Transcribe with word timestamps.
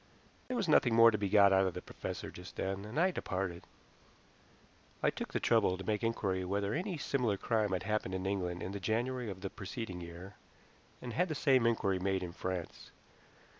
There 0.47 0.57
was 0.57 0.67
nothing 0.67 0.95
more 0.95 1.11
to 1.11 1.17
be 1.19 1.29
got 1.29 1.53
out 1.53 1.67
of 1.67 1.75
the 1.75 1.81
professor 1.83 2.31
just 2.31 2.55
then, 2.55 2.85
and 2.85 2.99
I 2.99 3.11
departed. 3.11 3.65
I 5.03 5.11
took 5.11 5.31
the 5.31 5.39
trouble 5.39 5.77
to 5.77 5.83
make 5.83 6.01
inquiry 6.03 6.43
whether 6.43 6.73
any 6.73 6.97
similar 6.97 7.37
crime 7.37 7.71
had 7.71 7.83
happened 7.83 8.15
in 8.15 8.25
England 8.25 8.63
in 8.63 8.71
the 8.71 8.79
January 8.79 9.29
of 9.29 9.41
the 9.41 9.51
preceding 9.51 10.01
year, 10.01 10.33
and 11.03 11.13
had 11.13 11.27
the 11.27 11.35
same 11.35 11.67
inquiry 11.67 11.99
made 11.99 12.23
in 12.23 12.31
France. 12.33 12.89